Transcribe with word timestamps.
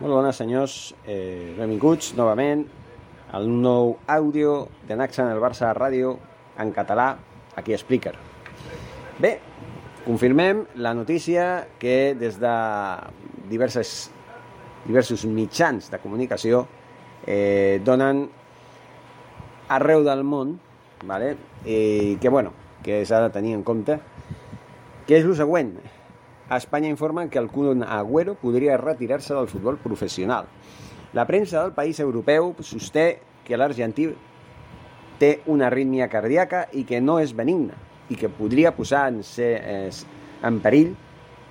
molt 0.00 0.12
bones 0.12 0.36
senyors, 0.38 0.94
eh, 1.06 1.54
benvinguts 1.58 2.12
novament 2.14 2.64
al 3.32 3.48
nou 3.48 3.96
àudio 4.06 4.68
de 4.88 4.96
Naxa 4.96 5.24
en 5.24 5.32
el 5.32 5.40
Barça 5.42 5.72
Ràdio 5.74 6.16
en 6.58 6.72
català, 6.72 7.16
aquí 7.56 7.74
a 7.74 7.78
Spreaker. 7.78 8.14
Bé, 9.18 9.38
confirmem 10.04 10.64
la 10.76 10.94
notícia 10.94 11.66
que 11.78 12.14
des 12.14 12.38
de 12.40 12.54
diverses, 13.50 14.10
diversos 14.86 15.24
mitjans 15.26 15.90
de 15.90 15.98
comunicació 15.98 16.66
eh, 17.26 17.80
donen 17.84 18.28
arreu 19.68 20.04
del 20.06 20.24
món, 20.24 20.56
vale? 21.04 21.34
i 21.66 22.16
que, 22.22 22.30
bueno, 22.30 22.52
que 22.82 23.04
s'ha 23.04 23.20
de 23.26 23.30
tenir 23.34 23.56
en 23.56 23.64
compte, 23.66 23.98
que 25.06 25.18
és 25.18 25.26
el 25.26 25.36
següent. 25.36 25.74
A 26.48 26.56
Espanya 26.56 26.88
informen 26.88 27.28
que 27.28 27.38
el 27.38 27.50
Kun 27.52 27.82
Agüero 27.84 28.34
podria 28.34 28.78
retirar-se 28.78 29.34
del 29.34 29.48
futbol 29.48 29.76
professional. 29.76 30.46
La 31.12 31.26
premsa 31.26 31.60
del 31.60 31.74
país 31.76 32.00
europeu 32.00 32.54
sosté 32.64 33.20
que 33.44 33.58
l'argentí 33.60 34.06
té 35.20 35.42
una 35.46 35.66
arrítmia 35.68 36.08
cardíaca 36.08 36.66
i 36.72 36.86
que 36.88 37.02
no 37.04 37.18
és 37.20 37.34
benigna 37.36 37.76
i 38.08 38.16
que 38.16 38.30
podria 38.32 38.72
posar 38.72 39.10
en, 39.12 39.20
ser, 39.24 39.50
eh, 39.60 39.90
en 40.40 40.60
perill 40.64 40.94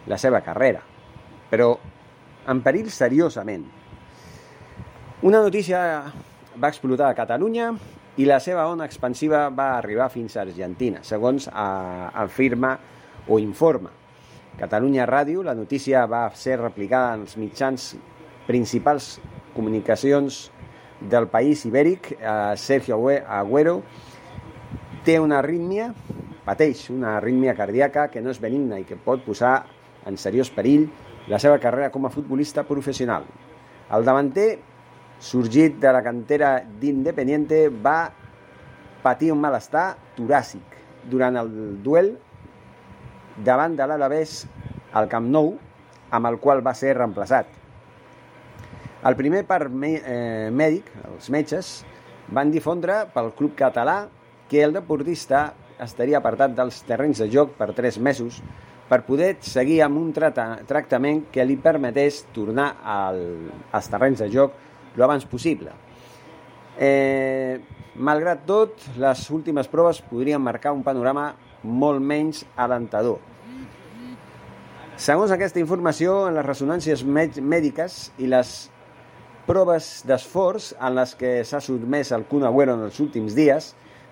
la 0.09 0.17
seva 0.17 0.41
carrera. 0.41 0.81
Però 1.51 1.75
en 2.49 2.63
perill 2.65 2.89
seriosament. 2.89 3.67
Una 5.21 5.43
notícia 5.45 5.79
va 6.57 6.73
explotar 6.73 7.11
a 7.11 7.17
Catalunya 7.17 7.69
i 8.17 8.25
la 8.25 8.39
seva 8.41 8.65
ona 8.71 8.89
expansiva 8.89 9.45
va 9.53 9.75
arribar 9.77 10.09
fins 10.09 10.37
a 10.37 10.41
Argentina, 10.47 11.03
segons 11.05 11.45
a, 11.53 12.09
afirma 12.25 12.73
o 13.27 13.37
informa. 13.37 13.93
Catalunya 14.57 15.05
Ràdio, 15.05 15.43
la 15.45 15.53
notícia 15.53 16.07
va 16.09 16.23
ser 16.33 16.55
replicada 16.57 17.13
en 17.13 17.27
els 17.27 17.35
mitjans 17.37 17.91
principals 18.47 19.19
comunicacions 19.53 20.47
del 20.99 21.27
país 21.29 21.61
ibèric. 21.69 22.15
Eh, 22.17 22.55
Sergio 22.57 22.97
Agüero 22.97 23.83
té 25.05 25.19
una 25.21 25.37
arrítmia, 25.43 25.91
pateix 26.47 26.87
una 26.89 27.17
arrítmia 27.19 27.53
cardíaca 27.53 28.07
que 28.09 28.21
no 28.21 28.33
és 28.33 28.41
benigna 28.41 28.81
i 28.81 28.87
que 28.89 28.97
pot 28.97 29.21
posar 29.21 29.59
en 30.09 30.17
seriós 30.17 30.49
perill 30.49 30.89
la 31.29 31.37
seva 31.37 31.59
carrera 31.61 31.91
com 31.93 32.07
a 32.07 32.13
futbolista 32.13 32.65
professional. 32.65 33.29
El 33.93 34.09
davanter, 34.09 34.57
sorgit 35.21 35.77
de 35.77 35.93
la 35.93 36.01
cantera 36.01 36.63
d'Independiente, 36.81 37.67
va 37.69 38.09
patir 39.03 39.31
un 39.31 39.43
malestar 39.43 39.91
toràcic 40.17 40.81
durant 41.05 41.37
el 41.37 41.51
duel 41.83 42.15
davant 43.37 43.75
de 43.77 43.85
l'Alavés 43.85 44.45
al 44.93 45.07
Camp 45.11 45.27
Nou, 45.31 45.55
amb 46.11 46.29
el 46.29 46.39
qual 46.39 46.63
va 46.65 46.73
ser 46.77 46.95
reemplaçat. 46.97 47.47
El 49.07 49.15
primer 49.15 49.43
part 49.47 49.71
eh, 49.71 50.49
mèdic, 50.51 50.89
els 51.07 51.29
metges, 51.33 51.71
van 52.33 52.51
difondre 52.51 53.05
pel 53.13 53.31
club 53.37 53.55
català 53.55 54.07
que 54.49 54.63
el 54.63 54.73
deportista 54.75 55.53
estaria 55.83 56.17
apartat 56.19 56.55
dels 56.57 56.81
terrenys 56.87 57.21
de 57.21 57.27
joc 57.31 57.53
per 57.59 57.69
tres 57.77 57.99
mesos 57.99 58.41
per 58.87 59.03
poder 59.05 59.35
seguir 59.43 59.81
amb 59.83 59.99
un 59.99 60.13
tractament 60.15 61.25
que 61.31 61.45
li 61.45 61.57
permetés 61.59 62.23
tornar 62.33 62.71
al, 62.83 63.19
als 63.75 63.89
terrenys 63.91 64.23
de 64.23 64.29
joc 64.33 64.55
el 64.95 65.03
abans 65.03 65.27
possible. 65.29 65.71
Eh, 66.79 67.59
malgrat 67.95 68.45
tot, 68.49 68.81
les 68.97 69.23
últimes 69.33 69.69
proves 69.69 70.01
podrien 70.01 70.41
marcar 70.41 70.73
un 70.73 70.83
panorama 70.85 71.31
molt 71.63 72.01
menys 72.01 72.43
alentador. 72.55 73.19
Segons 74.97 75.29
aquesta 75.29 75.59
informació, 75.61 76.23
en 76.25 76.33
les 76.33 76.45
ressonàncies 76.45 77.03
mèdiques 77.05 77.97
i 78.17 78.25
les 78.31 78.53
proves 79.45 79.89
d'esforç 80.09 80.71
en 80.73 80.95
les 80.97 81.11
que 81.19 81.33
s'ha 81.45 81.59
sotmès 81.61 82.09
el 82.17 82.23
Kun 82.25 82.47
Agüero 82.47 82.73
en 82.73 82.81
els 82.87 82.97
últims 83.03 83.35
dies, 83.37 83.67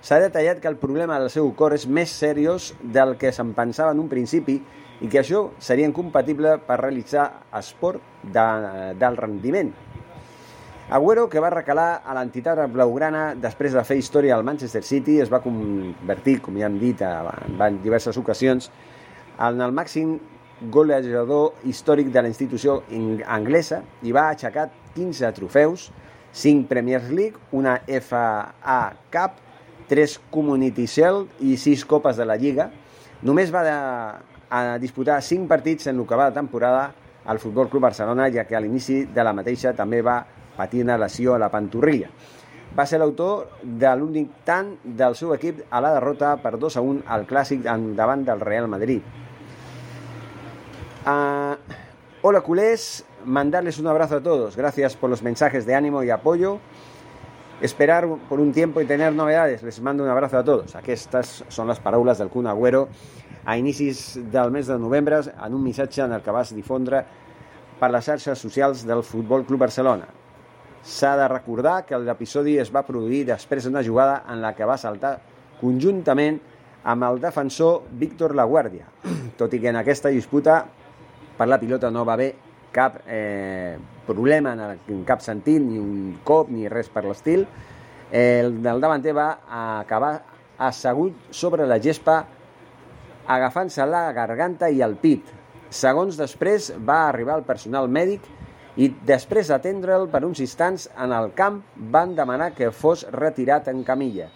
s'ha 0.06 0.20
detallat 0.22 0.62
que 0.62 0.70
el 0.70 0.78
problema 0.78 1.18
del 1.18 1.32
seu 1.34 1.50
cor 1.58 1.74
és 1.74 1.88
més 1.90 2.14
seriós 2.14 2.68
del 2.84 3.16
que 3.18 3.32
se'n 3.34 3.56
pensava 3.58 3.96
en 3.96 4.04
un 4.04 4.12
principi 4.12 4.60
i 5.02 5.10
que 5.10 5.24
això 5.24 5.48
seria 5.58 5.90
incompatible 5.90 6.60
per 6.68 6.78
realitzar 6.84 7.26
esport 7.58 8.22
de, 8.22 8.46
del 9.02 9.18
rendiment. 9.18 9.74
Agüero, 10.94 11.26
que 11.34 11.42
va 11.42 11.50
recalar 11.50 12.04
a 12.06 12.14
l'entitat 12.14 12.62
blaugrana 12.70 13.32
després 13.34 13.74
de 13.74 13.82
fer 13.90 13.98
història 13.98 14.38
al 14.38 14.46
Manchester 14.46 14.86
City, 14.86 15.18
es 15.18 15.34
va 15.34 15.42
convertir, 15.42 16.44
com 16.46 16.62
ja 16.62 16.70
hem 16.70 16.78
dit 16.78 17.02
en 17.02 17.82
diverses 17.82 18.22
ocasions, 18.22 18.70
en 19.42 19.66
el 19.66 19.74
màxim 19.74 20.20
golejador 20.62 21.54
històric 21.68 22.12
de 22.14 22.22
la 22.22 22.32
institució 22.32 22.82
anglesa 23.28 23.82
i 24.04 24.14
va 24.16 24.30
aixecar 24.32 24.70
15 24.96 25.32
trofeus, 25.36 25.90
5 26.32 26.68
Premier 26.68 27.02
League, 27.12 27.40
una 27.52 27.78
FA 28.02 28.96
Cup, 29.12 29.42
3 29.90 30.20
Community 30.32 30.88
Shield 30.88 31.44
i 31.46 31.58
6 31.58 31.86
copes 31.86 32.18
de 32.18 32.26
la 32.26 32.38
Lliga. 32.40 32.70
Només 33.24 33.52
va 33.54 33.64
de, 33.64 33.76
a 34.50 34.78
disputar 34.80 35.22
5 35.22 35.48
partits 35.48 35.88
en 35.88 36.00
el 36.00 36.08
que 36.08 36.16
va 36.16 36.30
de 36.30 36.40
temporada 36.40 36.94
al 37.26 37.40
Futbol 37.40 37.70
Club 37.70 37.84
Barcelona, 37.84 38.30
ja 38.32 38.46
que 38.46 38.56
a 38.56 38.62
l'inici 38.62 39.04
de 39.06 39.24
la 39.24 39.34
mateixa 39.34 39.74
també 39.74 40.02
va 40.06 40.20
patir 40.56 40.84
una 40.84 40.98
lesió 40.98 41.36
a 41.36 41.40
la 41.42 41.50
pantorrilla. 41.52 42.10
Va 42.76 42.86
ser 42.86 43.00
l'autor 43.00 43.62
de 43.64 43.92
l'únic 43.96 44.42
tant 44.44 44.74
del 44.84 45.16
seu 45.16 45.32
equip 45.36 45.62
a 45.72 45.80
la 45.80 45.94
derrota 45.96 46.36
per 46.44 46.58
2 46.60 46.76
a 46.76 46.84
1 46.84 47.06
al 47.08 47.24
Clàssic 47.28 47.64
davant 47.96 48.26
del 48.28 48.44
Real 48.44 48.68
Madrid. 48.68 49.02
Uh, 51.06 51.54
hola 52.24 52.42
culés, 52.42 53.06
mandarles 53.26 53.78
un 53.78 53.86
abrazo 53.86 54.16
a 54.16 54.24
todos. 54.24 54.56
Gracias 54.56 54.96
por 54.96 55.08
los 55.08 55.22
mensajes 55.22 55.64
de 55.68 55.76
ánimo 55.76 56.02
y 56.02 56.10
apoyo. 56.10 56.58
Esperar 57.62 58.08
por 58.28 58.40
un 58.40 58.52
tiempo 58.52 58.82
y 58.82 58.86
tener 58.86 59.14
novedades. 59.14 59.62
Les 59.62 59.80
mando 59.82 60.04
un 60.04 60.10
abrazo 60.10 60.40
a 60.40 60.44
tots. 60.44 60.74
Aquestes 60.76 61.44
són 61.54 61.70
les 61.70 61.78
paraules 61.78 62.18
del 62.18 62.32
Kun 62.34 62.50
Agüero 62.50 62.88
a 63.46 63.54
inicis 63.56 64.18
del 64.34 64.50
mes 64.50 64.66
de 64.66 64.80
novembre 64.82 65.20
en 65.30 65.54
un 65.54 65.62
missatge 65.62 66.02
en 66.02 66.16
el 66.18 66.24
que 66.26 66.34
va 66.34 66.42
difondre 66.50 67.04
per 67.78 67.92
les 67.94 68.06
xarxes 68.10 68.42
socials 68.42 68.82
del 68.90 69.04
Futbol 69.04 69.46
Club 69.46 69.62
Barcelona. 69.62 70.08
S'ha 70.82 71.14
de 71.20 71.28
recordar 71.30 71.84
que 71.86 72.00
l'episodi 72.02 72.58
es 72.58 72.74
va 72.74 72.82
produir 72.82 73.28
després 73.30 73.70
d'una 73.70 73.86
jugada 73.86 74.24
en 74.28 74.42
la 74.42 74.56
que 74.58 74.66
va 74.66 74.80
saltar 74.82 75.20
conjuntament 75.62 76.42
amb 76.84 77.06
el 77.06 77.22
defensor 77.22 77.84
Víctor 77.92 78.34
Laguardia, 78.34 78.90
tot 79.38 79.54
i 79.54 79.62
que 79.62 79.70
en 79.70 79.78
aquesta 79.78 80.10
disputa 80.10 80.64
per 81.38 81.48
la 81.48 81.60
pilota 81.60 81.92
no 81.92 82.06
va 82.06 82.14
haver 82.14 82.34
cap 82.76 83.00
eh, 83.08 83.78
problema 84.06 84.54
en, 84.54 84.60
el, 84.60 84.80
en 84.92 85.04
cap 85.08 85.24
sentit, 85.24 85.62
ni 85.64 85.80
un 85.80 86.20
cop, 86.24 86.52
ni 86.52 86.68
res 86.72 86.92
per 86.92 87.06
l'estil. 87.06 87.46
El 88.12 88.60
del 88.64 88.82
davanter 88.84 89.16
va 89.16 89.30
acabar 89.80 90.14
assegut 90.58 91.32
sobre 91.36 91.66
la 91.68 91.80
gespa 91.84 92.22
agafant-se 93.28 93.86
la 93.90 94.12
garganta 94.14 94.70
i 94.70 94.84
el 94.86 94.96
pit. 95.02 95.32
Segons 95.74 96.18
després 96.20 96.70
va 96.88 97.06
arribar 97.10 97.40
el 97.40 97.48
personal 97.48 97.90
mèdic 97.90 98.28
i 98.76 98.92
després 99.08 99.50
d'atendre'l 99.50 100.10
per 100.12 100.24
uns 100.28 100.42
instants 100.44 100.90
en 101.00 101.16
el 101.16 101.32
camp 101.36 101.62
van 101.92 102.16
demanar 102.16 102.52
que 102.56 102.72
fos 102.72 103.06
retirat 103.12 103.72
en 103.72 103.84
camilla. 103.88 104.30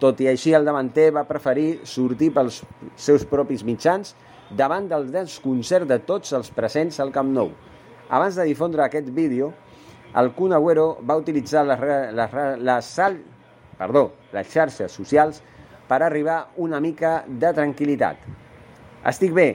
Tot 0.00 0.20
i 0.24 0.30
així 0.30 0.54
el 0.56 0.64
davanter 0.64 1.10
va 1.12 1.26
preferir 1.28 1.82
sortir 1.84 2.30
pels 2.32 2.62
seus 2.96 3.26
propis 3.28 3.60
mitjans 3.68 4.14
davant 4.56 4.86
del 4.88 5.10
desconcert 5.12 5.84
de 5.90 5.98
tots 6.08 6.32
els 6.32 6.48
presents 6.56 7.00
al 7.00 7.12
Camp 7.12 7.28
Nou. 7.34 7.50
abans 8.08 8.34
de 8.34 8.44
difondre 8.44 8.82
aquest 8.82 9.06
vídeo, 9.14 9.52
el 10.16 10.32
Kun 10.34 10.52
Agüero 10.52 10.98
va 11.06 11.16
utilitzar 11.16 11.62
les, 11.66 11.82
les, 12.10 12.32
les, 12.58 12.84
sal, 12.84 13.20
perdó, 13.78 14.10
les 14.32 14.48
xarxes 14.50 14.90
socials 14.90 15.42
per 15.86 16.00
arribar 16.02 16.48
una 16.56 16.80
mica 16.80 17.20
de 17.28 17.52
tranquil·litat. 17.54 18.16
Estic 19.06 19.36
bé, 19.36 19.46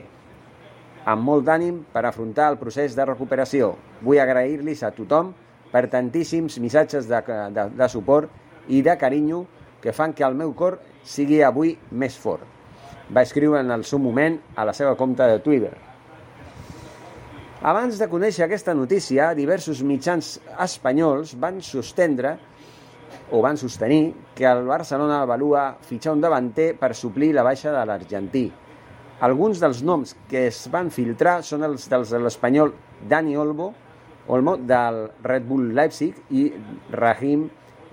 amb 1.04 1.22
molt 1.22 1.44
d'ànim 1.44 1.82
per 1.92 2.06
afrontar 2.06 2.48
el 2.52 2.56
procés 2.56 2.96
de 2.96 3.04
recuperació. 3.04 3.74
Vull 4.00 4.22
agrair-los 4.22 4.82
a 4.82 4.90
tothom 4.96 5.34
per 5.72 5.86
tantíssims 5.92 6.56
missatges 6.62 7.10
de, 7.10 7.20
de, 7.52 7.68
de 7.76 7.88
suport 7.92 8.32
i 8.72 8.80
de 8.80 8.96
carinyo 8.96 9.44
que 9.82 9.92
fan 9.92 10.14
que 10.16 10.24
el 10.26 10.36
meu 10.38 10.52
cor 10.54 10.78
sigui 11.04 11.42
avui 11.42 11.76
més 11.90 12.16
fort. 12.18 12.44
Va 13.12 13.22
escriure 13.22 13.60
en 13.62 13.70
el 13.70 13.84
seu 13.84 14.00
moment 14.02 14.38
a 14.56 14.64
la 14.66 14.74
seva 14.74 14.96
compte 14.98 15.26
de 15.30 15.38
Twitter. 15.44 15.72
Abans 17.66 17.98
de 17.98 18.08
conèixer 18.10 18.44
aquesta 18.44 18.74
notícia, 18.74 19.32
diversos 19.34 19.80
mitjans 19.82 20.36
espanyols 20.62 21.34
van 21.40 21.62
sostendre 21.64 22.36
o 23.30 23.40
van 23.42 23.56
sostenir 23.56 24.12
que 24.36 24.46
el 24.46 24.66
Barcelona 24.68 25.22
avalua 25.22 25.72
fitxar 25.82 26.14
un 26.14 26.22
davanter 26.22 26.74
per 26.78 26.94
suplir 26.94 27.32
la 27.34 27.46
baixa 27.46 27.72
de 27.74 27.82
l'argentí, 27.88 28.44
alguns 29.20 29.60
dels 29.62 29.80
noms 29.82 30.12
que 30.28 30.46
es 30.50 30.66
van 30.68 30.90
filtrar 30.92 31.38
són 31.42 31.64
els 31.64 31.86
dels 31.88 32.10
de 32.12 32.18
l'espanyol 32.20 32.74
Dani 33.08 33.36
Olmo, 33.40 33.70
Olmo 34.28 34.56
del 34.58 35.06
Red 35.24 35.46
Bull 35.48 35.70
Leipzig 35.72 36.18
i 36.36 36.50
Raheem 36.92 37.46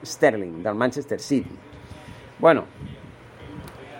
Sterling 0.04 0.58
del 0.66 0.76
Manchester 0.76 1.22
City. 1.24 1.73
Bueno, 2.40 2.66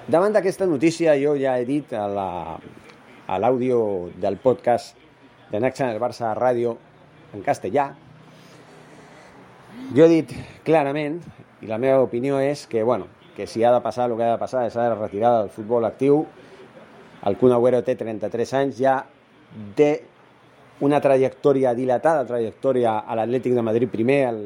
davant 0.08 0.34
d'aquesta 0.34 0.66
notícia 0.66 1.14
jo 1.22 1.36
ja 1.40 1.58
he 1.60 1.66
dit 1.66 1.94
a 1.94 2.08
l'àudio 3.40 3.80
la, 4.08 4.14
del 4.26 4.38
podcast 4.42 4.98
de 5.52 5.62
Next 5.62 5.78
Channel 5.78 6.02
Barça 6.02 6.34
Ràdio 6.36 6.76
en 7.34 7.44
castellà, 7.46 7.92
jo 9.94 10.06
he 10.06 10.10
dit 10.10 10.34
clarament, 10.66 11.22
i 11.62 11.70
la 11.70 11.80
meva 11.80 12.02
opinió 12.04 12.40
és 12.44 12.66
que, 12.68 12.84
bueno, 12.84 13.08
que 13.38 13.48
si 13.48 13.64
ha 13.64 13.72
de 13.74 13.82
passar 13.82 14.10
el 14.10 14.18
que 14.18 14.26
ha 14.26 14.34
de 14.34 14.42
passar 14.42 14.66
és 14.68 14.76
de 14.76 14.90
retirar 14.96 15.38
del 15.40 15.50
futbol 15.50 15.86
actiu. 15.86 16.26
El 17.24 17.38
Kun 17.40 17.54
Agüero 17.56 17.82
té 17.86 17.96
33 17.96 18.54
anys, 18.60 18.78
ja 18.78 18.98
té 19.78 19.92
una 20.84 21.00
trajectòria 21.00 21.72
dilatada, 21.78 22.26
trajectòria 22.28 23.00
a 23.00 23.16
l'Atlètic 23.16 23.56
de 23.56 23.64
Madrid 23.64 23.92
primer, 23.92 24.26
al, 24.28 24.42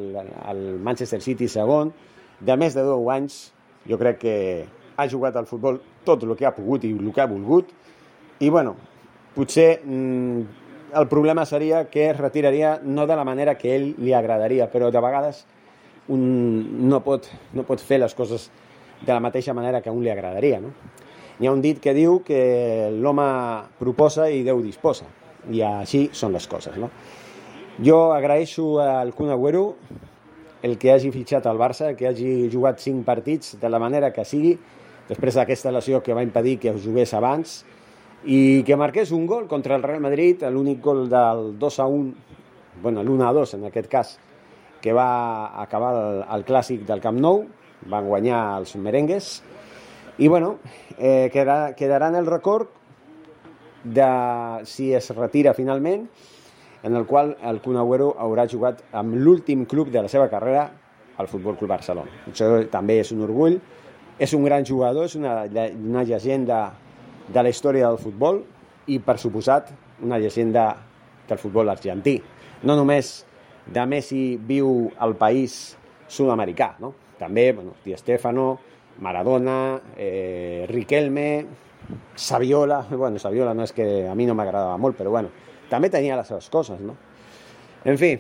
al 0.45 0.61
Manchester 0.83 1.21
City 1.23 1.47
segon, 1.49 1.91
de 2.39 2.57
més 2.59 2.77
de 2.77 2.83
10 2.85 3.13
anys, 3.15 3.39
jo 3.89 3.97
crec 3.97 4.19
que 4.21 4.35
ha 4.97 5.07
jugat 5.09 5.35
al 5.35 5.45
futbol 5.45 5.79
tot 6.05 6.23
el 6.23 6.35
que 6.35 6.47
ha 6.47 6.55
pogut 6.55 6.85
i 6.85 6.93
el 6.93 7.11
que 7.13 7.21
ha 7.21 7.29
volgut, 7.29 7.69
i 8.39 8.49
bueno, 8.49 8.75
potser 9.35 9.81
mm, 9.83 10.41
el 10.97 11.07
problema 11.07 11.45
seria 11.45 11.85
que 11.89 12.09
es 12.09 12.17
retiraria 12.17 12.79
no 12.83 13.07
de 13.07 13.15
la 13.15 13.25
manera 13.25 13.57
que 13.57 13.75
ell 13.75 13.93
li 13.97 14.13
agradaria, 14.13 14.69
però 14.71 14.91
de 14.91 15.01
vegades 15.03 15.45
un 16.07 16.87
no 16.87 17.01
pot, 17.03 17.27
no 17.53 17.65
pot 17.67 17.83
fer 17.83 17.99
les 17.99 18.15
coses 18.15 18.49
de 19.01 19.13
la 19.13 19.19
mateixa 19.19 19.53
manera 19.53 19.81
que 19.81 19.89
a 19.89 19.93
un 19.93 20.03
li 20.03 20.09
agradaria, 20.09 20.61
no? 20.63 20.71
Hi 21.37 21.45
ha 21.45 21.53
un 21.53 21.61
dit 21.61 21.77
que 21.77 21.93
diu 21.93 22.23
que 22.25 22.89
l'home 22.95 23.27
proposa 23.77 24.25
i 24.33 24.41
Déu 24.45 24.63
disposa, 24.63 25.05
i 25.53 25.61
així 25.61 26.07
són 26.17 26.33
les 26.33 26.47
coses. 26.49 26.79
No? 26.81 26.89
Jo 27.83 28.07
agraeixo 28.15 28.79
al 28.81 29.13
Kun 29.13 29.29
Agüero 29.29 29.75
el 30.63 30.77
que 30.77 30.91
hagi 30.91 31.11
fitxat 31.13 31.45
al 31.45 31.59
Barça, 31.59 31.93
que 31.95 32.07
hagi 32.09 32.49
jugat 32.53 32.81
cinc 32.81 33.05
partits 33.05 33.57
de 33.61 33.69
la 33.69 33.79
manera 33.79 34.11
que 34.13 34.25
sigui, 34.25 34.55
després 35.07 35.37
d'aquesta 35.37 35.71
lesió 35.71 36.01
que 36.03 36.15
va 36.15 36.25
impedir 36.25 36.57
que 36.59 36.73
jugués 36.73 37.13
abans, 37.13 37.61
i 38.25 38.63
que 38.65 38.75
marqués 38.75 39.11
un 39.13 39.27
gol 39.29 39.47
contra 39.47 39.75
el 39.77 39.83
Real 39.83 40.01
Madrid, 40.01 40.43
l'únic 40.51 40.81
gol 40.83 41.05
del 41.09 41.53
2 41.59 41.79
a 41.79 41.85
1, 41.87 42.13
bueno, 42.81 43.03
l'1 43.03 43.27
a 43.27 43.33
2 43.33 43.53
en 43.59 43.67
aquest 43.69 43.91
cas, 43.91 44.17
que 44.81 44.93
va 44.93 45.61
acabar 45.61 45.93
el, 45.95 46.23
el 46.35 46.45
clàssic 46.45 46.83
del 46.87 47.01
Camp 47.01 47.21
Nou, 47.21 47.45
van 47.87 48.09
guanyar 48.09 48.41
els 48.57 48.75
merengues, 48.81 49.37
i 50.17 50.27
bueno, 50.27 50.57
eh, 50.97 51.29
quedarà, 51.33 51.75
quedarà 51.77 52.09
en 52.09 52.17
el 52.17 52.25
record 52.25 52.73
de 53.83 54.09
si 54.65 54.91
es 54.93 55.11
retira 55.15 55.53
finalment, 55.53 56.07
en 56.87 56.95
el 56.95 57.05
qual 57.05 57.35
el 57.43 57.59
Kun 57.61 57.77
Agüero 57.77 58.13
haurà 58.17 58.47
jugat 58.49 58.79
amb 58.95 59.15
l'últim 59.19 59.65
club 59.67 59.91
de 59.91 60.01
la 60.05 60.11
seva 60.11 60.29
carrera 60.31 60.69
al 61.17 61.27
Futbol 61.27 61.57
Club 61.59 61.73
Barcelona. 61.75 62.23
Això 62.31 62.47
també 62.71 63.01
és 63.01 63.11
un 63.11 63.25
orgull. 63.25 63.59
És 64.17 64.33
un 64.33 64.45
gran 64.47 64.65
jugador, 64.65 65.05
és 65.05 65.13
una, 65.13 65.43
una 65.45 66.03
llegenda 66.07 66.71
de 67.27 67.43
la 67.43 67.51
història 67.51 67.91
del 67.91 67.99
futbol 68.01 68.39
i, 68.87 68.97
per 68.97 69.19
suposat, 69.21 69.69
una 70.01 70.17
llegenda 70.17 70.71
del 71.27 71.37
futbol 71.37 71.69
argentí. 71.69 72.15
No 72.63 72.73
només 72.79 73.11
de 73.67 73.83
Messi 73.85 74.23
viu 74.41 74.87
al 74.97 75.13
país 75.19 75.75
sud-americà, 76.07 76.71
no? 76.81 76.93
també 77.19 77.51
bueno, 77.51 77.75
Di 77.83 77.93
Stefano, 77.97 78.59
Maradona, 79.03 79.81
eh, 79.97 80.65
Riquelme, 80.69 81.45
Saviola, 82.15 82.85
bueno, 82.91 83.19
Saviola 83.19 83.53
no 83.53 83.67
és 83.67 83.73
que 83.73 84.07
a 84.07 84.15
mi 84.15 84.25
no 84.25 84.37
m'agradava 84.37 84.77
molt, 84.81 84.97
però 84.97 85.11
bueno, 85.13 85.33
també 85.69 85.89
tenia 85.93 86.17
les 86.19 86.27
seves 86.27 86.49
coses, 86.53 86.81
no? 86.81 86.95
En 87.87 87.97
fi, 87.99 88.15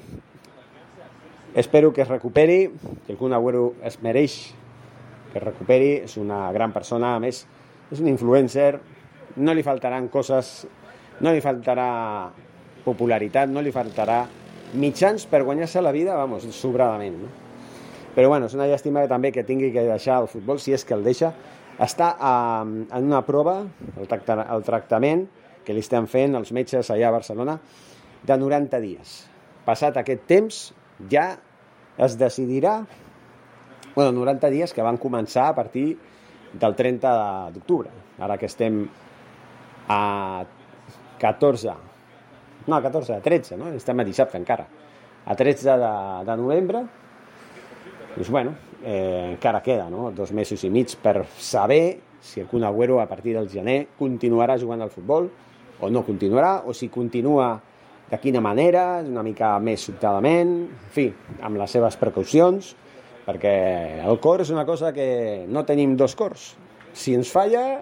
espero 1.55 1.91
que 1.93 2.03
es 2.03 2.07
recuperi, 2.07 2.67
que 3.05 3.13
el 3.13 3.17
Kun 3.17 3.33
Agüero 3.33 3.73
es 3.83 4.01
mereix 4.03 4.37
que 5.31 5.39
es 5.39 5.43
recuperi, 5.43 5.89
és 6.05 6.17
una 6.17 6.51
gran 6.55 6.71
persona, 6.71 7.15
a 7.15 7.19
més, 7.19 7.43
és 7.91 7.99
un 7.99 8.07
influencer, 8.11 8.77
no 9.37 9.53
li 9.53 9.63
faltaran 9.65 10.07
coses, 10.13 10.67
no 11.19 11.33
li 11.33 11.41
faltarà 11.43 11.87
popularitat, 12.85 13.51
no 13.51 13.63
li 13.63 13.73
faltarà 13.75 14.21
mitjans 14.77 15.27
per 15.27 15.43
guanyar-se 15.47 15.83
la 15.83 15.91
vida, 15.95 16.15
vamos, 16.15 16.47
sobradament, 16.55 17.19
no? 17.25 17.33
Però 18.15 18.31
bueno, 18.31 18.47
és 18.49 18.55
una 18.57 18.65
llàstima 18.65 19.03
també 19.05 19.29
que 19.31 19.45
tingui 19.45 19.69
que 19.73 19.83
deixar 19.85 20.23
el 20.23 20.29
futbol, 20.31 20.57
si 20.59 20.73
és 20.73 20.81
que 20.87 20.95
el 20.95 21.03
deixa. 21.05 21.29
Està 21.77 22.15
eh, 22.17 22.63
en 22.97 23.05
una 23.05 23.21
prova, 23.27 23.59
el 23.99 24.63
tractament 24.65 25.27
que 25.67 25.75
li 25.75 25.83
estan 25.83 26.07
fent 26.07 26.37
els 26.39 26.53
metges 26.55 26.87
allà 26.93 27.09
a 27.09 27.17
Barcelona, 27.17 27.57
de 28.23 28.37
90 28.39 28.79
dies. 28.79 29.17
Passat 29.67 29.99
aquest 29.99 30.23
temps, 30.29 30.61
ja 31.11 31.27
es 31.99 32.15
decidirà 32.17 32.79
bueno, 33.97 34.11
90 34.13 34.49
dies 34.53 34.73
que 34.73 34.85
van 34.85 34.99
començar 35.01 35.47
a 35.49 35.55
partir 35.57 35.87
del 36.53 36.75
30 36.77 37.11
d'octubre. 37.55 37.89
Ara 38.21 38.37
que 38.37 38.45
estem 38.45 38.83
a 39.89 40.45
14, 41.17 41.73
no, 42.67 42.75
a 42.75 42.81
14, 42.83 43.15
a 43.17 43.23
13, 43.25 43.57
no? 43.57 43.71
Estem 43.73 43.99
a 43.99 44.05
dissabte 44.05 44.37
encara. 44.37 44.67
A 45.25 45.35
13 45.35 45.75
de, 45.81 45.91
de 46.29 46.37
novembre 46.37 46.83
doncs, 48.17 48.29
bueno, 48.29 48.53
eh, 48.83 49.31
encara 49.33 49.61
queda 49.61 49.89
no? 49.89 50.11
dos 50.11 50.31
mesos 50.31 50.63
i 50.63 50.69
mig 50.69 50.95
per 51.01 51.25
saber 51.37 51.99
si 52.21 52.41
el 52.41 52.47
Kun 52.47 52.63
Agüero 52.63 53.01
a 53.01 53.07
partir 53.07 53.35
del 53.35 53.49
gener 53.49 53.87
continuarà 53.97 54.57
jugant 54.57 54.81
al 54.81 54.93
futbol 54.93 55.29
o 55.79 55.89
no 55.93 56.03
continuarà, 56.05 56.63
o 56.65 56.73
si 56.73 56.89
continua 56.89 57.55
de 58.07 58.19
quina 58.23 58.41
manera, 58.41 59.01
una 59.03 59.23
mica 59.23 59.57
més 59.59 59.83
sobtadament, 59.89 60.53
en 60.67 60.91
fi, 60.95 61.09
amb 61.43 61.59
les 61.59 61.73
seves 61.75 61.97
precaucions, 61.99 62.73
perquè 63.27 63.53
el 64.07 64.19
cor 64.23 64.41
és 64.45 64.51
una 64.53 64.65
cosa 64.65 64.93
que 64.95 65.45
no 65.51 65.65
tenim 65.67 65.97
dos 65.99 66.15
cors. 66.15 66.53
Si 66.95 67.13
ens 67.17 67.31
falla, 67.31 67.81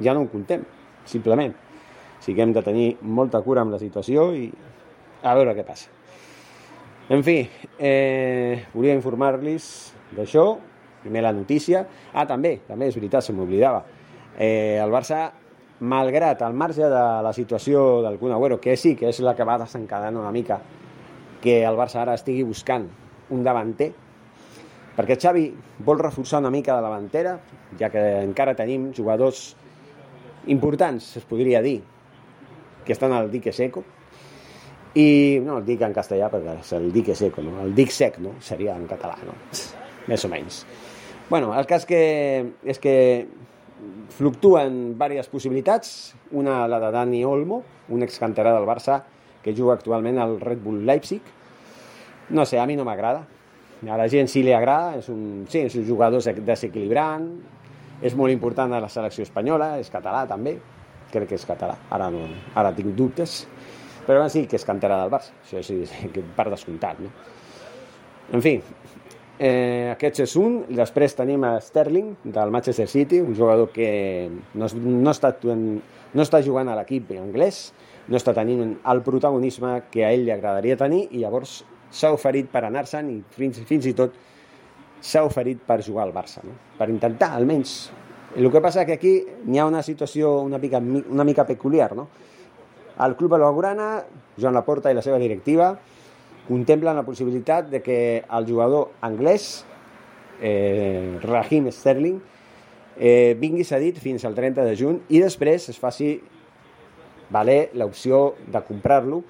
ja 0.00 0.14
no 0.14 0.24
en 0.24 0.30
contem, 0.32 0.64
simplement. 1.04 1.52
Així 2.18 2.34
que 2.34 2.42
hem 2.42 2.54
de 2.56 2.64
tenir 2.64 2.88
molta 3.02 3.42
cura 3.44 3.62
amb 3.62 3.76
la 3.76 3.82
situació 3.82 4.30
i 4.34 4.48
a 5.22 5.34
veure 5.36 5.54
què 5.54 5.66
passa. 5.66 5.92
En 7.12 7.22
fi, 7.24 7.38
eh, 7.78 8.64
volia 8.74 8.96
informar-los 8.96 9.68
d'això, 10.16 10.48
primer 11.02 11.22
la 11.24 11.32
notícia. 11.32 11.84
Ah, 12.12 12.26
també, 12.26 12.58
també 12.66 12.88
és 12.88 12.96
veritat, 12.96 13.24
se 13.24 13.32
m'oblidava. 13.32 13.84
Eh, 14.36 14.76
el 14.82 14.90
Barça, 14.92 15.30
malgrat 15.80 16.42
al 16.42 16.54
marge 16.54 16.88
de 16.90 17.04
la 17.22 17.32
situació 17.32 18.02
del 18.02 18.18
Kun 18.18 18.32
Agüero, 18.32 18.58
que 18.60 18.76
sí 18.76 18.94
que 18.96 19.08
és 19.12 19.20
la 19.22 19.34
que 19.36 19.46
va 19.46 19.58
desencadenar 19.60 20.20
una 20.20 20.32
mica 20.34 20.58
que 21.42 21.60
el 21.64 21.78
Barça 21.78 22.02
ara 22.02 22.16
estigui 22.18 22.42
buscant 22.42 22.88
un 23.30 23.44
davanter, 23.46 23.92
perquè 24.96 25.18
Xavi 25.20 25.44
vol 25.86 26.00
reforçar 26.00 26.40
una 26.42 26.50
mica 26.50 26.74
de 26.74 26.82
la 26.82 26.88
davantera, 26.88 27.36
ja 27.78 27.90
que 27.92 28.02
encara 28.24 28.56
tenim 28.58 28.90
jugadors 28.96 29.52
importants, 30.50 31.16
es 31.20 31.28
podria 31.28 31.62
dir, 31.62 31.78
que 32.84 32.92
estan 32.96 33.12
al 33.12 33.30
dique 33.30 33.52
seco, 33.52 33.84
i 34.98 35.38
no 35.44 35.58
el 35.60 35.66
dic 35.66 35.82
en 35.84 35.94
castellà 35.94 36.30
perquè 36.32 36.56
és 36.58 36.72
el 36.74 36.90
dic 36.92 37.12
seco, 37.14 37.44
no? 37.44 37.60
el 37.62 37.74
dic 37.76 37.92
sec 37.94 38.18
no? 38.24 38.34
seria 38.42 38.74
en 38.74 38.88
català, 38.90 39.18
no? 39.26 39.36
més 40.08 40.24
o 40.24 40.30
menys. 40.32 40.64
Bueno, 41.28 41.52
el 41.54 41.66
cas 41.68 41.84
que 41.86 42.00
és 42.64 42.80
que 42.80 42.94
fluctuen 44.14 44.94
diverses 44.98 45.28
possibilitats, 45.32 45.90
una 46.32 46.66
la 46.68 46.80
de 46.80 46.90
Dani 46.94 47.24
Olmo, 47.24 47.62
un 47.88 48.02
excanterà 48.02 48.54
del 48.56 48.66
Barça 48.68 49.02
que 49.42 49.54
juga 49.54 49.74
actualment 49.74 50.18
al 50.18 50.38
Red 50.40 50.62
Bull 50.64 50.84
Leipzig. 50.86 51.22
No 52.30 52.44
sé, 52.44 52.58
a 52.58 52.66
mi 52.66 52.76
no 52.76 52.84
m'agrada. 52.84 53.24
A 53.88 53.96
la 53.96 54.08
gent 54.10 54.26
sí 54.28 54.42
li 54.42 54.52
agrada, 54.52 54.96
és 54.98 55.08
un, 55.12 55.46
sí, 55.48 55.62
és 55.68 55.76
un 55.78 55.86
jugador 55.86 56.24
desequilibrant, 56.42 57.28
és 58.02 58.14
molt 58.18 58.34
important 58.34 58.74
a 58.74 58.80
la 58.82 58.90
selecció 58.90 59.22
espanyola, 59.26 59.76
és 59.78 59.90
català 59.90 60.24
també, 60.26 60.56
crec 61.12 61.30
que 61.30 61.38
és 61.38 61.46
català, 61.46 61.76
ara, 61.94 62.10
no, 62.10 62.26
ara 62.58 62.72
tinc 62.74 62.90
dubtes, 62.98 63.44
però 64.06 64.26
sí 64.32 64.46
que 64.50 64.58
es 64.58 64.66
cantarà 64.66 64.98
del 65.02 65.12
Barça, 65.14 65.34
això 65.44 65.62
sí, 65.62 65.80
que 66.14 66.24
per 66.36 66.48
descomptat, 66.50 67.00
no? 67.04 67.12
En 68.34 68.42
fi, 68.44 68.58
eh, 69.38 69.90
aquest 69.92 70.22
és 70.26 70.36
un. 70.40 70.62
Després 70.74 71.16
tenim 71.18 71.44
a 71.46 71.56
Sterling, 71.62 72.14
del 72.24 72.52
Manchester 72.54 72.88
City, 72.90 73.20
un 73.22 73.36
jugador 73.38 73.70
que 73.74 73.90
no, 74.54 74.68
no, 74.68 75.10
està, 75.14 75.34
no 75.42 76.24
està 76.24 76.42
jugant 76.44 76.68
a 76.68 76.76
l'equip 76.78 77.14
anglès, 77.18 77.68
no 78.08 78.18
està 78.18 78.34
tenint 78.36 78.76
el 78.88 79.02
protagonisme 79.06 79.74
que 79.92 80.04
a 80.04 80.12
ell 80.14 80.24
li 80.26 80.34
agradaria 80.34 80.78
tenir 80.80 81.06
i 81.10 81.22
llavors 81.22 81.62
s'ha 81.90 82.12
oferit 82.12 82.48
per 82.52 82.64
anar-se'n 82.66 83.08
i 83.12 83.18
fins, 83.36 83.60
fins 83.68 83.86
i 83.88 83.94
tot 83.96 84.16
s'ha 85.00 85.22
oferit 85.24 85.60
per 85.64 85.80
jugar 85.84 86.06
al 86.06 86.12
Barça, 86.12 86.42
no? 86.44 86.56
per 86.78 86.88
intentar 86.90 87.30
almenys. 87.36 87.90
El 88.36 88.50
que 88.52 88.60
passa 88.60 88.84
que 88.84 88.98
aquí 88.98 89.12
hi 89.24 89.58
ha 89.58 89.66
una 89.66 89.82
situació 89.82 90.40
una 90.44 90.58
mica, 90.58 90.78
una 90.80 91.24
mica 91.24 91.46
peculiar. 91.46 91.94
No? 91.96 92.08
El 93.04 93.14
club 93.16 93.36
Blaugrana, 93.36 94.02
Joan 94.38 94.54
Laporta 94.54 94.90
i 94.90 94.96
la 94.98 95.02
seva 95.02 95.20
directiva 95.22 95.70
contemplen 96.48 96.96
la 96.96 97.04
possibilitat 97.04 97.68
de 97.68 97.82
que 97.84 98.24
el 98.24 98.46
jugador 98.48 98.94
anglès, 99.04 99.64
eh, 100.40 101.18
Raheem 101.22 101.70
Sterling, 101.70 102.18
eh, 102.98 103.36
vingui 103.38 103.64
cedit 103.64 103.98
fins 104.00 104.24
al 104.24 104.34
30 104.34 104.64
de 104.64 104.74
juny 104.76 105.00
i 105.12 105.20
després 105.22 105.68
es 105.68 105.78
faci 105.78 106.16
valer 107.30 107.70
l'opció 107.74 108.34
de 108.46 108.62
comprar-lo. 108.64 109.22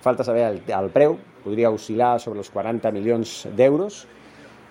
Falta 0.00 0.24
saber 0.24 0.46
el, 0.46 0.60
el 0.62 0.90
preu, 0.94 1.18
podria 1.42 1.72
oscil·lar 1.74 2.16
sobre 2.22 2.38
els 2.44 2.50
40 2.54 2.92
milions 2.94 3.40
d'euros, 3.58 4.04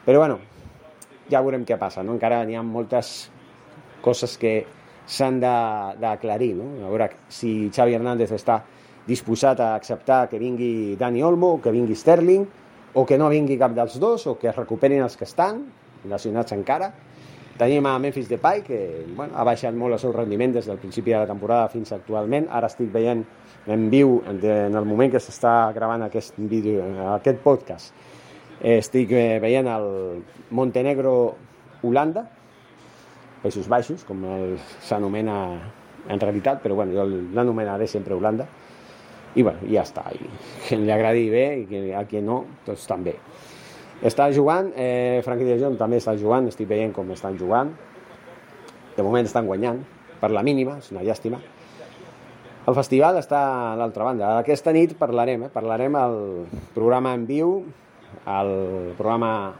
però 0.06 0.24
bueno, 0.24 0.40
ja 1.28 1.44
veurem 1.44 1.66
què 1.68 1.78
passa, 1.80 2.04
no? 2.04 2.16
encara 2.16 2.44
n'hi 2.48 2.56
ha 2.56 2.64
moltes 2.64 3.30
coses 4.02 4.38
que 4.40 4.62
s'han 5.08 5.40
d'aclarir, 5.42 6.54
no? 6.56 6.70
a 6.86 6.92
veure 6.92 7.10
si 7.32 7.70
Xavi 7.76 7.96
Hernández 7.98 8.32
està 8.36 8.62
disposat 9.08 9.60
a 9.64 9.74
acceptar 9.76 10.28
que 10.30 10.40
vingui 10.40 10.96
Dani 11.00 11.24
Olmo, 11.24 11.62
que 11.62 11.72
vingui 11.72 11.96
Sterling, 11.96 12.46
o 12.94 13.06
que 13.06 13.18
no 13.18 13.30
vingui 13.30 13.58
cap 13.58 13.74
dels 13.76 13.98
dos, 14.00 14.28
o 14.28 14.38
que 14.38 14.50
es 14.52 14.56
recuperin 14.56 15.04
els 15.06 15.16
que 15.18 15.26
estan, 15.26 15.64
lesionats 16.08 16.54
encara. 16.56 16.92
Tenim 17.58 17.88
a 17.90 17.96
Memphis 17.98 18.28
Depay, 18.30 18.62
que 18.62 18.80
bueno, 19.16 19.34
ha 19.34 19.44
baixat 19.48 19.74
molt 19.74 19.96
el 19.96 20.02
seu 20.02 20.12
rendiment 20.14 20.54
des 20.54 20.68
del 20.70 20.78
principi 20.78 21.16
de 21.16 21.24
la 21.24 21.30
temporada 21.30 21.72
fins 21.74 21.92
actualment. 21.96 22.46
Ara 22.54 22.70
estic 22.70 22.92
veient 22.94 23.24
en 23.68 23.88
viu, 23.90 24.20
en 24.30 24.78
el 24.78 24.86
moment 24.86 25.12
que 25.12 25.22
s'està 25.24 25.72
gravant 25.74 26.06
aquest 26.06 26.38
vídeo, 26.38 26.86
aquest 27.16 27.42
podcast, 27.42 27.96
estic 28.62 29.12
eh, 29.12 29.40
veient 29.42 29.68
el 29.74 29.90
Montenegro-Holanda, 30.58 32.28
Països 33.42 33.68
Baixos, 33.70 34.06
com 34.06 34.24
s'anomena 34.86 35.36
en 36.08 36.22
realitat, 36.22 36.62
però 36.64 36.78
bueno, 36.78 36.94
jo 36.94 37.06
l'anomenaré 37.36 37.88
sempre 37.90 38.16
Holanda, 38.16 38.48
i 39.38 39.44
bueno, 39.46 39.62
ja 39.70 39.84
està. 39.86 40.08
I 40.18 40.26
que 40.66 40.80
li 40.82 40.92
agradi 40.94 41.28
bé 41.30 41.46
i 41.62 41.66
que 41.70 41.82
a 41.96 42.04
qui 42.10 42.24
no, 42.26 42.42
doncs 42.66 42.88
també. 42.90 43.14
Està 44.06 44.28
jugant, 44.34 44.72
eh, 44.78 45.22
Frankie 45.26 45.46
de 45.48 45.60
Jong 45.62 45.78
també 45.78 46.00
està 46.02 46.16
jugant, 46.18 46.48
estic 46.50 46.70
veient 46.70 46.94
com 46.94 47.10
estan 47.14 47.38
jugant. 47.38 47.72
De 48.98 49.06
moment 49.06 49.26
estan 49.26 49.46
guanyant, 49.46 49.84
per 50.22 50.32
la 50.34 50.44
mínima, 50.46 50.80
és 50.82 50.90
una 50.94 51.06
llàstima. 51.06 51.40
El 52.68 52.76
festival 52.76 53.18
està 53.22 53.42
a 53.72 53.76
l'altra 53.80 54.10
banda. 54.10 54.34
Aquesta 54.42 54.74
nit 54.76 54.98
parlarem, 55.00 55.46
eh? 55.48 55.52
parlarem 55.54 55.96
al 55.96 56.18
programa 56.74 57.14
en 57.16 57.28
viu, 57.30 57.62
al 58.26 58.52
programa 58.98 59.54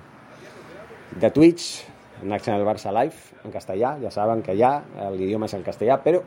de 1.22 1.30
Twitch, 1.32 1.86
National 2.26 2.66
Barça 2.66 2.92
Live, 2.92 3.38
en 3.46 3.54
castellà, 3.54 3.94
ja 4.02 4.12
saben 4.12 4.42
que 4.44 4.58
ja 4.58 4.82
l'idioma 5.14 5.48
és 5.48 5.54
en 5.54 5.64
castellà, 5.64 6.02
però 6.04 6.24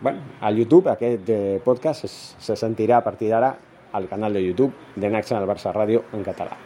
bueno, 0.00 0.20
al 0.40 0.56
YouTube 0.56 0.88
aquest 0.90 1.28
eh, 1.28 1.60
podcast 1.64 2.04
es, 2.04 2.36
se 2.38 2.56
sentirà 2.56 2.98
a 2.98 3.04
partir 3.04 3.30
d'ara 3.32 3.56
al 3.92 4.08
canal 4.08 4.32
de 4.32 4.44
YouTube 4.44 4.72
de 4.96 5.10
Naxxen 5.10 5.38
al 5.38 5.48
Barça 5.48 5.72
Ràdio 5.72 6.04
en 6.12 6.22
català. 6.24 6.56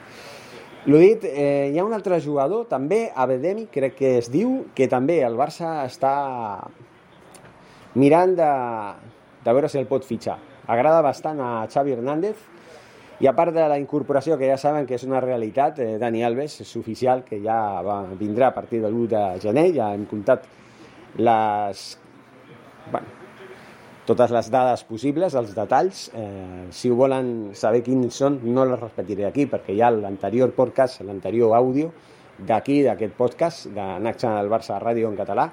L'ho 0.84 0.98
dit, 0.98 1.24
eh, 1.24 1.70
hi 1.70 1.78
ha 1.78 1.84
un 1.86 1.94
altre 1.94 2.18
jugador, 2.20 2.66
també, 2.66 3.04
Abedemi, 3.14 3.68
crec 3.70 3.94
que 4.00 4.16
es 4.18 4.30
diu, 4.32 4.64
que 4.74 4.88
també 4.90 5.20
el 5.22 5.38
Barça 5.38 5.84
està 5.86 6.14
mirant 7.94 8.34
de, 8.34 8.48
de 9.44 9.54
veure 9.54 9.70
si 9.70 9.78
el 9.78 9.86
pot 9.86 10.02
fitxar. 10.02 10.40
Agrada 10.66 11.04
bastant 11.06 11.38
a 11.38 11.52
Xavi 11.70 11.94
Hernández, 11.94 12.42
i 13.22 13.28
a 13.30 13.36
part 13.38 13.54
de 13.54 13.68
la 13.70 13.78
incorporació, 13.78 14.34
que 14.34 14.50
ja 14.50 14.58
saben 14.58 14.88
que 14.88 14.98
és 14.98 15.06
una 15.06 15.22
realitat, 15.22 15.78
eh, 15.78 15.98
Dani 16.02 16.24
Alves 16.26 16.58
és 16.66 16.76
oficial, 16.80 17.22
que 17.22 17.38
ja 17.44 17.78
va, 17.86 18.02
vindrà 18.18 18.50
a 18.50 18.56
partir 18.56 18.82
de 18.82 18.90
l'1 18.90 19.06
de 19.14 19.24
gener, 19.46 19.68
ja 19.76 19.92
hem 19.94 20.08
comptat 20.10 20.50
les, 21.22 21.84
bueno, 22.90 23.21
totes 24.06 24.32
les 24.34 24.48
dades 24.50 24.82
possibles, 24.88 25.34
els 25.38 25.54
detalls. 25.54 26.08
Eh, 26.14 26.66
si 26.74 26.90
ho 26.90 26.96
volen 26.98 27.52
saber 27.58 27.82
quins 27.86 28.18
són, 28.18 28.40
no 28.42 28.64
les 28.66 28.80
repetiré 28.80 29.28
aquí, 29.28 29.46
perquè 29.46 29.76
hi 29.76 29.82
ha 29.82 29.92
l'anterior 29.94 30.54
podcast, 30.56 31.02
l'anterior 31.06 31.54
àudio 31.56 31.92
d'aquí, 32.38 32.80
d'aquest 32.82 33.14
podcast, 33.18 33.68
de 33.70 33.86
Naxa 34.02 34.34
del 34.40 34.50
Barça 34.50 34.80
Ràdio 34.82 35.10
en 35.10 35.18
català, 35.18 35.48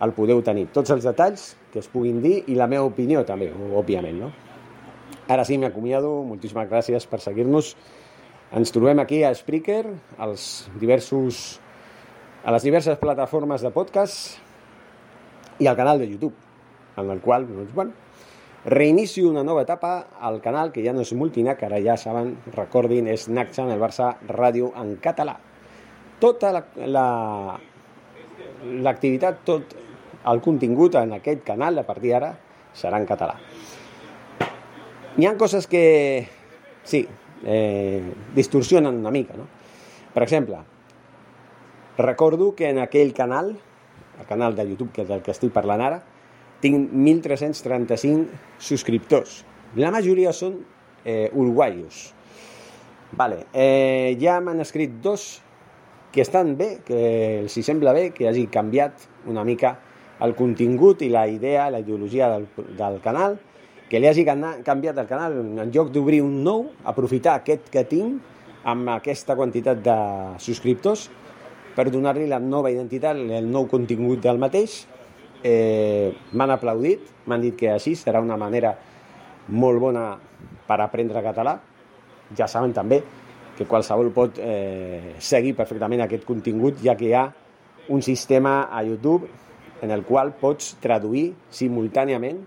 el 0.00 0.14
podeu 0.16 0.40
tenir. 0.42 0.70
Tots 0.72 0.94
els 0.96 1.04
detalls 1.04 1.50
que 1.72 1.82
es 1.82 1.88
puguin 1.92 2.22
dir 2.24 2.38
i 2.48 2.56
la 2.56 2.70
meva 2.70 2.88
opinió 2.88 3.24
també, 3.28 3.50
òbviament, 3.52 4.20
no? 4.24 4.32
Ara 5.30 5.44
sí, 5.44 5.58
m'acomiado. 5.60 6.22
Moltíssimes 6.26 6.70
gràcies 6.70 7.04
per 7.06 7.20
seguir-nos. 7.20 7.74
Ens 8.56 8.72
trobem 8.74 8.98
aquí 8.98 9.20
a 9.22 9.34
Spreaker, 9.36 9.84
als 10.18 10.70
diversos, 10.80 11.60
a 12.42 12.54
les 12.56 12.64
diverses 12.64 12.96
plataformes 12.98 13.62
de 13.62 13.70
podcast 13.70 14.40
i 15.60 15.68
al 15.68 15.76
canal 15.76 16.00
de 16.00 16.08
YouTube 16.08 16.49
en 16.96 17.10
el 17.10 17.20
qual, 17.20 17.46
doncs, 17.48 17.74
bueno, 17.74 17.92
reinicio 18.64 19.28
una 19.30 19.44
nova 19.44 19.62
etapa 19.62 20.06
al 20.20 20.40
canal 20.40 20.72
que 20.72 20.84
ja 20.84 20.92
no 20.92 21.00
és 21.04 21.12
multinac, 21.16 21.62
ara 21.64 21.80
ja 21.82 21.96
saben, 21.96 22.36
recordin, 22.56 23.06
és 23.08 23.28
Naxan, 23.28 23.70
el 23.72 23.80
Barça 23.80 24.16
Ràdio 24.28 24.72
en 24.80 24.96
català. 25.00 25.38
Tota 26.20 26.52
l'activitat, 26.52 29.34
la, 29.40 29.44
tot 29.44 29.62
el 30.28 30.40
contingut 30.44 30.94
en 31.00 31.12
aquest 31.16 31.44
canal, 31.46 31.78
a 31.80 31.86
partir 31.88 32.10
d'ara, 32.12 32.34
serà 32.76 33.00
en 33.00 33.06
català. 33.08 33.34
Hi 35.16 35.26
ha 35.26 35.36
coses 35.40 35.66
que, 35.66 36.28
sí, 36.84 37.08
eh, 37.44 38.02
distorsionen 38.36 39.00
una 39.00 39.10
mica, 39.10 39.34
no? 39.36 39.46
Per 40.12 40.22
exemple, 40.22 40.58
recordo 41.96 42.54
que 42.54 42.68
en 42.68 42.78
aquell 42.78 43.14
canal, 43.14 43.56
el 44.18 44.26
canal 44.26 44.56
de 44.56 44.68
YouTube, 44.68 44.92
que 44.92 45.02
és 45.02 45.08
del 45.08 45.22
que 45.22 45.32
estic 45.32 45.52
parlant 45.54 45.80
ara, 45.80 46.02
tinc 46.60 46.92
1.335 46.92 48.26
subscriptors. 48.60 49.40
La 49.76 49.92
majoria 49.94 50.32
són 50.36 50.58
eh, 51.04 51.30
uruguaios. 51.32 52.10
Vale. 53.16 53.46
Eh, 53.52 54.16
ja 54.20 54.38
m'han 54.44 54.60
escrit 54.62 55.00
dos 55.02 55.40
que 56.12 56.22
estan 56.22 56.56
bé, 56.58 56.80
que 56.86 57.00
els 57.40 57.56
hi 57.56 57.62
sembla 57.66 57.94
bé 57.94 58.10
que 58.14 58.28
hagi 58.28 58.46
canviat 58.50 59.06
una 59.30 59.44
mica 59.46 59.76
el 60.20 60.34
contingut 60.36 61.02
i 61.02 61.08
la 61.08 61.26
idea, 61.30 61.70
la 61.70 61.80
ideologia 61.80 62.28
del, 62.32 62.46
del 62.76 62.98
canal, 63.00 63.38
que 63.90 63.98
li 63.98 64.06
hagi 64.06 64.24
canviat 64.26 64.98
el 65.02 65.08
canal, 65.10 65.38
en 65.40 65.72
lloc 65.74 65.90
d'obrir 65.94 66.20
un 66.22 66.42
nou, 66.46 66.68
aprofitar 66.86 67.38
aquest 67.40 67.70
que 67.72 67.82
tinc 67.88 68.68
amb 68.70 68.90
aquesta 68.92 69.34
quantitat 69.38 69.80
de 69.82 69.96
subscriptors 70.38 71.08
per 71.74 71.88
donar-li 71.90 72.28
la 72.28 72.38
nova 72.42 72.70
identitat, 72.70 73.16
el 73.16 73.48
nou 73.50 73.66
contingut 73.70 74.20
del 74.22 74.38
mateix 74.42 74.84
eh, 75.42 75.89
m'han 76.32 76.54
aplaudit, 76.54 77.08
m'han 77.26 77.42
dit 77.42 77.56
que 77.56 77.72
així 77.72 77.94
serà 77.98 78.22
una 78.22 78.38
manera 78.40 78.74
molt 79.48 79.80
bona 79.82 80.04
per 80.66 80.78
aprendre 80.80 81.22
català. 81.24 81.56
Ja 82.36 82.46
saben 82.46 82.72
també 82.72 83.00
que 83.56 83.66
qualsevol 83.68 84.12
pot 84.14 84.38
eh, 84.40 85.16
seguir 85.18 85.56
perfectament 85.58 86.04
aquest 86.06 86.24
contingut, 86.28 86.78
ja 86.84 86.94
que 86.96 87.10
hi 87.10 87.16
ha 87.18 87.26
un 87.90 88.02
sistema 88.02 88.68
a 88.70 88.82
YouTube 88.86 89.28
en 89.82 89.90
el 89.90 90.04
qual 90.04 90.32
pots 90.38 90.76
traduir 90.80 91.32
simultàniament 91.50 92.40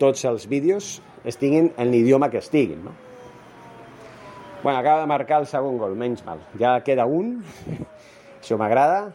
tots 0.00 0.24
els 0.24 0.48
vídeos 0.48 0.98
estiguin 1.24 1.72
en 1.76 1.90
l'idioma 1.92 2.30
que 2.30 2.40
estiguin. 2.40 2.84
No? 2.84 2.94
Bueno, 4.62 4.78
acaba 4.78 5.00
de 5.00 5.06
marcar 5.06 5.40
el 5.40 5.46
segon 5.46 5.78
gol, 5.78 5.96
menys 5.96 6.24
mal. 6.24 6.40
Ja 6.58 6.78
queda 6.84 7.06
un, 7.06 7.38
això 8.40 8.58
m'agrada, 8.60 9.10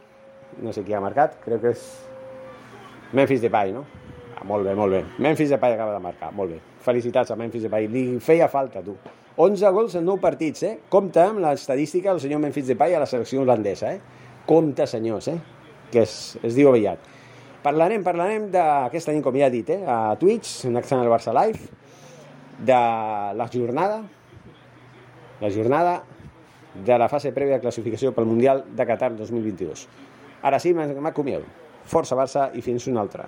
no 0.61 0.73
sé 0.73 0.85
qui 0.85 0.93
ha 0.93 1.01
marcat, 1.03 1.39
crec 1.43 1.61
que 1.61 1.73
és 1.75 1.85
Memphis 3.13 3.41
Depay, 3.41 3.71
no? 3.74 3.85
Ah, 4.35 4.43
molt 4.43 4.65
bé, 4.65 4.75
molt 4.75 4.91
bé. 4.91 5.03
Memphis 5.19 5.50
Depay 5.53 5.74
acaba 5.74 5.93
de 5.93 6.00
marcar, 6.03 6.31
molt 6.33 6.51
bé. 6.51 6.59
Felicitats 6.85 7.31
a 7.31 7.38
Memphis 7.39 7.63
Depay. 7.67 7.88
Li 7.91 8.05
feia 8.19 8.47
falta, 8.51 8.81
tu. 8.83 8.95
11 9.38 9.71
gols 9.75 9.95
en 10.00 10.05
9 10.07 10.21
partits, 10.24 10.63
eh? 10.63 10.77
Compte 10.89 11.19
amb 11.19 11.41
l'estadística 11.43 12.12
del 12.12 12.21
senyor 12.24 12.39
Memphis 12.39 12.67
Depay 12.71 12.95
a 12.95 13.01
la 13.03 13.09
selecció 13.09 13.41
holandesa, 13.43 13.91
eh? 13.93 14.00
Compte, 14.45 14.88
senyors, 14.88 15.27
eh? 15.27 15.38
Que 15.91 16.05
es, 16.05 16.38
es 16.43 16.55
diu 16.55 16.69
aviat. 16.71 17.12
Parlarem, 17.65 18.03
parlarem 18.05 18.51
d'aquesta 18.53 19.12
nit, 19.12 19.24
com 19.25 19.35
ja 19.35 19.50
he 19.50 19.53
dit, 19.57 19.71
eh? 19.74 19.81
a 19.89 20.15
Twitch, 20.21 20.67
en 20.69 20.77
Accent 20.77 21.01
al 21.01 21.09
Barça 21.09 21.33
Live, 21.33 21.65
de 22.62 22.77
la 23.35 23.47
jornada, 23.51 24.03
la 25.41 25.50
jornada 25.50 26.03
de 26.85 26.97
la 27.00 27.09
fase 27.09 27.33
prèvia 27.33 27.57
de 27.57 27.63
classificació 27.63 28.13
pel 28.13 28.27
Mundial 28.29 28.63
de 28.75 28.85
Qatar 28.88 29.15
2022. 29.17 29.88
Ara 30.45 30.59
sí, 30.62 30.75
m'acomiado. 30.75 31.64
Força 31.85 32.17
Barça 32.17 32.49
i 32.57 32.61
fins 32.65 32.87
una 32.91 33.03
altra. 33.05 33.27